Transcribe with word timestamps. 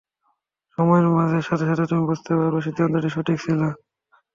সময়ের 0.77 1.05
সাথে 1.41 1.65
সাথে 1.69 1.83
তুমি 1.89 2.03
বুঝতে 2.09 2.31
পারবে 2.37 2.59
সিদ্ধান্তটি 2.65 3.09
সঠিক 3.11 3.37
ছিল। 3.41 3.61